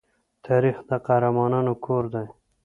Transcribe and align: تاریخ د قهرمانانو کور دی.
تاریخ 0.45 0.77
د 0.89 0.91
قهرمانانو 1.05 1.73
کور 1.85 2.03
دی. 2.13 2.27